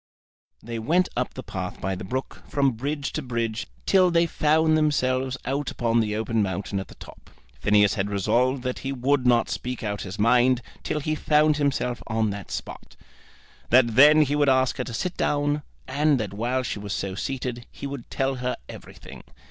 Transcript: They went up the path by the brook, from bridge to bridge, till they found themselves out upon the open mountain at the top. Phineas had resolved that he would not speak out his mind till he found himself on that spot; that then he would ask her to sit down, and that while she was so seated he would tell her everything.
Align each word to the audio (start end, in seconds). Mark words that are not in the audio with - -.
They 0.63 0.79
went 0.79 1.09
up 1.15 1.35
the 1.35 1.43
path 1.43 1.79
by 1.79 1.93
the 1.93 2.03
brook, 2.03 2.41
from 2.47 2.71
bridge 2.71 3.13
to 3.13 3.21
bridge, 3.21 3.67
till 3.85 4.09
they 4.09 4.25
found 4.25 4.75
themselves 4.75 5.37
out 5.45 5.69
upon 5.69 5.99
the 5.99 6.15
open 6.15 6.41
mountain 6.41 6.79
at 6.79 6.87
the 6.87 6.95
top. 6.95 7.29
Phineas 7.59 7.93
had 7.93 8.09
resolved 8.09 8.63
that 8.63 8.79
he 8.79 8.91
would 8.91 9.27
not 9.27 9.47
speak 9.47 9.83
out 9.83 10.01
his 10.01 10.17
mind 10.17 10.63
till 10.81 11.01
he 11.01 11.13
found 11.13 11.57
himself 11.57 12.01
on 12.07 12.31
that 12.31 12.49
spot; 12.49 12.95
that 13.69 13.93
then 13.95 14.23
he 14.23 14.35
would 14.35 14.49
ask 14.49 14.77
her 14.77 14.83
to 14.85 14.93
sit 14.95 15.15
down, 15.17 15.61
and 15.87 16.19
that 16.19 16.33
while 16.33 16.63
she 16.63 16.79
was 16.79 16.93
so 16.93 17.13
seated 17.13 17.67
he 17.69 17.85
would 17.85 18.09
tell 18.09 18.37
her 18.37 18.57
everything. 18.67 19.21